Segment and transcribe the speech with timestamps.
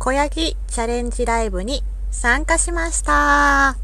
[0.00, 3.76] 小ヤギチャレンジライブに参加しました。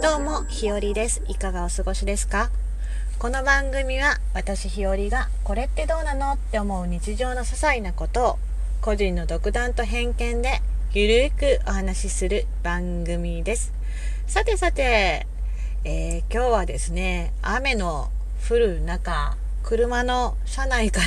[0.00, 1.22] どうも、ひよりです。
[1.28, 2.50] いかがお過ごしですか？
[3.18, 8.38] この番組は私ひよりがこれってどうなのって思う日常の些細なことを
[8.80, 10.62] 個人の独断と偏見で
[10.92, 13.74] ゆるくお話しする番組です。
[14.26, 15.26] さてさて、
[15.84, 18.10] えー今日はですね、雨の
[18.48, 21.06] 降る中、車の車内から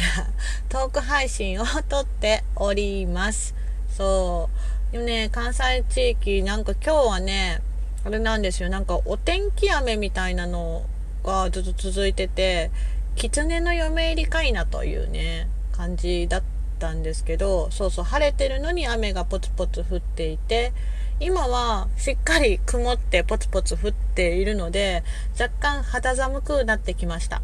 [0.70, 3.56] トーク配信を撮っております。
[3.90, 4.50] そ
[4.90, 4.94] う。
[4.94, 7.62] でもね、関西地域、なんか今日はね、
[8.06, 10.86] あれなんですよ、なんかお天気雨みたいなの
[11.24, 12.72] がずっと続いてて、
[13.16, 16.44] 狐の嫁入りかいなというね、感じだっ
[16.80, 20.74] たんですけど、そうそう、晴れてるのに雨がポツポツ降っていて、
[21.20, 25.04] 今はしっかり曇ってポツポツ降っているので、
[25.40, 27.42] 若干肌寒くなってきました。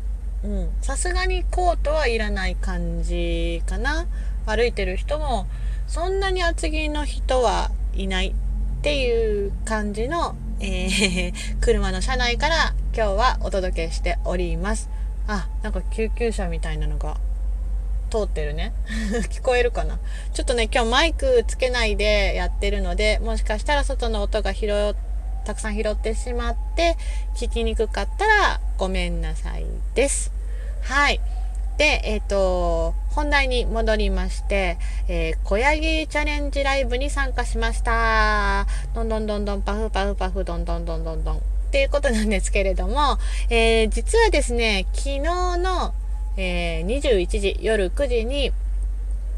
[0.82, 4.08] さすがにコートはいらない感じかな。
[4.46, 5.48] 歩いてる人も、
[5.88, 14.90] そんなに厚着の人はいないっていう感じの、えー 車の車内から今日はお届けしております。
[15.28, 17.18] あ、なんか救急車みたいなのが
[18.10, 18.74] 通ってるね。
[19.30, 20.00] 聞こえるかな
[20.34, 24.96] ちょっとね、今日マイクつけないでやってるので、もしかしたら外の音が拾う、
[25.46, 26.98] たくさん拾ってしまって、
[27.36, 30.39] 聞きにくかったらごめんなさいです。
[30.82, 31.20] はい。
[31.78, 34.78] で、えっ、と、本題に戻りまして、
[35.08, 38.68] えー、小ヤギチャレンジライブに参加しました。
[38.94, 41.38] どんどんどんどんパフパフパフどんどんどんどんどん。
[41.38, 41.42] っ
[41.72, 43.18] ていうことなんですけれども、
[43.50, 45.94] えー実はですね、昨日の、
[46.36, 48.52] えー21時、夜9時に、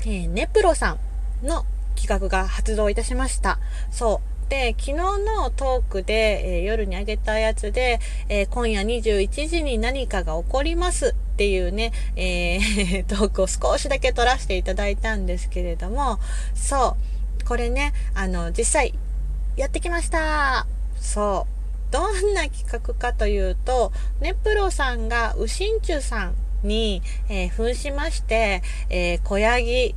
[0.01, 0.97] えーネプロさ
[1.43, 3.59] んの企画が発動いたしました。
[3.91, 4.30] そう。
[4.51, 16.19] で、昨日のトークで、えー夜にあげたやつで、えー今夜21時に何かが起こりますっていうね、えー トークを少しだけ取らせていただいたんですけれども、
[16.53, 16.97] そ
[17.41, 17.45] う。
[17.45, 18.93] これね、あの、実際、
[19.55, 20.67] やってきました。
[20.99, 21.47] そ
[21.89, 21.93] う。
[21.93, 29.95] どんな企画かというと、ネプロさんがウシンチュさんに、えー扮しまして、えー小ヤギ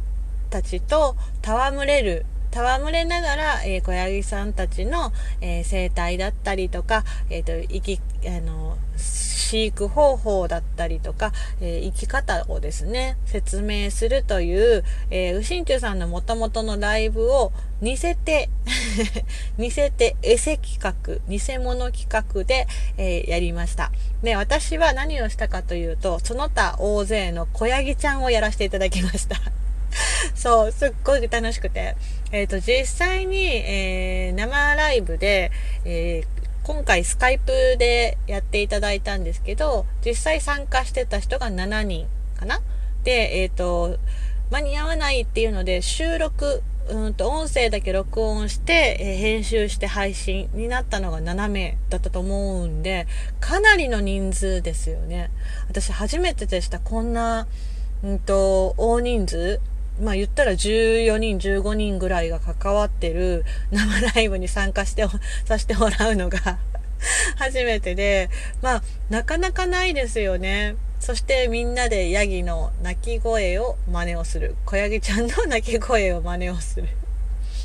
[0.50, 18.48] たちと戯れる、戯れながら、えー小ヤギさんたちの、えー生態だったりとか、えっ、と、生き、あの、飼育方法だったりとか、えー生き方をですね、説明するという、えー、ウシンチュさんの元々のライブを似せて、
[19.59, 23.91] 似せてエセ企画、偽物企画で、えーやりました。
[24.22, 29.37] で、私は何をしたかというと、その他大勢の小ヤギちゃんをやらせていただきました。
[30.34, 31.97] そう、すっごい楽しくて。
[32.34, 35.53] えっ、と、実際に、えー生ライブで、
[35.84, 42.06] えー今回スカイプでやっていただいたんですけど、実際参加してた人が7人
[42.41, 42.61] かな？
[43.05, 43.99] で、えっ、と、
[44.50, 53.06] 間に合わないっていうので、収録、うんと、音声だけ録音して、えー編集して配信になったのが7名だったと思うんで、
[53.39, 55.31] かなりの人数ですよね。
[55.69, 56.81] 私初めてでした。
[56.81, 57.47] こんな、
[58.03, 59.61] うんと、大人数
[60.00, 65.06] まあ言ったら14人、15人ぐらいが関わってる 生ライブに参加して、
[65.47, 66.59] させてもらうのが
[67.37, 68.31] 初めてで、
[68.62, 70.77] まあなかなかないですよね。
[71.00, 74.56] そしてみんなでヤギの鳴き声を真似をする。
[74.65, 76.88] 小ヤギちゃんの鳴き声を真似をする。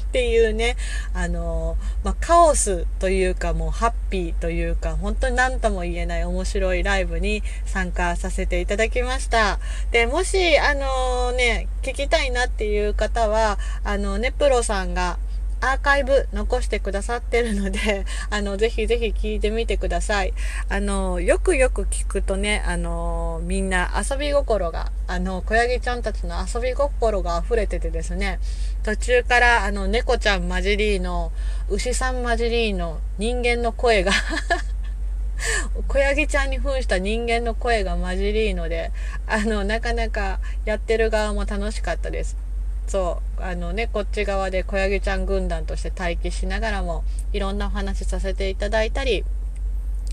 [0.09, 0.75] っていうね、
[1.13, 9.59] あのまあ、カオスというかもうハッピーというか、本当に何とも言えない面白いライブに参加させていただきました。
[9.91, 15.19] で、もし、あのね、聞きたいなっていう方は、あの、ネプロさんが
[15.61, 20.33] アーカイブ残してくださってるので、 あの、ぜひぜひ聞いてみてください。
[20.69, 28.39] あの、よくよく聞くとね、あの、みんな遊び心が、あの、小ヤギちゃんたちの遊び心が溢れててですね、
[28.83, 31.31] 途中から、あの、猫ちゃん混じりの、
[31.67, 34.11] 牛さん混じりの人間の声が
[35.87, 38.91] 小ヤギちゃんに扮した人間の声が混じりので、
[39.27, 42.48] あの、なかなかやってる側も楽しかったです。
[42.89, 49.23] そう、あのね、こっち側で小ヤギちゃん軍団として待機しながらも、いろんなお話させていただいたり、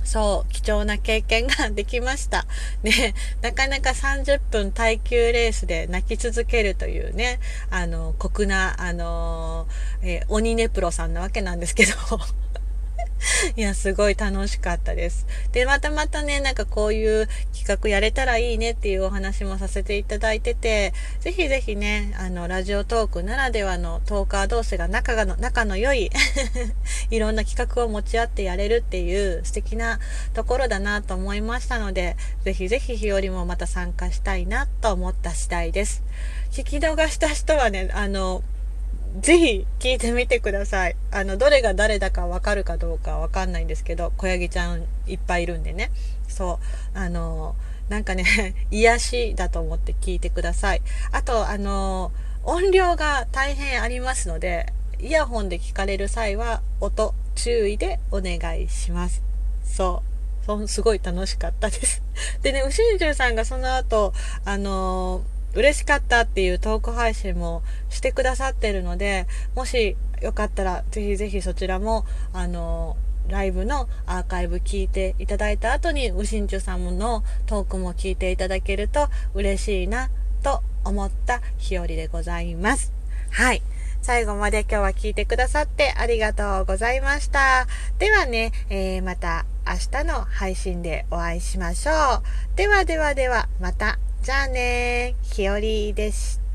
[0.05, 2.47] そう、貴重な経験ができました。
[2.85, 7.41] ね、なかなか30分耐久レースで泣き続けるというね、
[7.71, 9.67] あの、酷な、あの、
[10.03, 11.93] えー鬼ネプロさんなわけなんですけど、
[13.57, 15.27] いや、すごい楽しかったです。
[15.53, 26.11] で、またまたね、なんかこういう企画やれたらいいねっていうお話もさせていただいてて、ぜひぜひね、あの、ラジオトークならではのトーカー同士が仲がの、仲の良い
[27.11, 29.99] いろんな企画を持ち合ってやれるっていう素敵な
[30.35, 36.03] ところだなと思いましたので、ぜひぜひ日和もまた参加したいなと思った次第です。
[36.53, 38.43] 聞き逃した人はね、あの、
[39.21, 40.97] ぜひ聞いてみてください。
[41.11, 45.91] あの、どれが誰だかわかるかどうかわかんないんですけど、小ヤギちゃんいっぱいいるんでね。
[46.29, 46.59] そ
[46.95, 46.99] う。
[46.99, 47.55] あの、
[47.89, 50.83] なんかね、 癒しだと思って聞いてください。
[51.13, 52.13] あと、あの、
[52.45, 59.23] 音量が大変ありますので、イヤホンで聞かれる際は、音注意でお願いします。
[59.65, 60.17] そう。
[60.47, 62.03] そすごい楽しかったです。
[62.43, 64.13] でね、うしんじゅさんがその後、
[64.45, 65.23] あの
[65.57, 72.97] 嬉しかったっていうトーク配信もしてくださってるので、もしよかったらぜひぜひそちらも、あの、
[73.29, 80.11] ライブのアーカイブ聞いていただいた後に、ウシンチュさんのトークも聞いていただけると嬉しいな
[80.43, 82.93] と思った日和でございます。
[83.31, 83.63] はい。
[84.03, 87.67] 最後まで今日は聞いてくださってありがとうございました。
[87.99, 92.23] ではね、えー、また明日の配信でお会いしましょう。
[92.57, 93.99] ではではでは、また。
[94.27, 96.46] じゃあねひよりでした。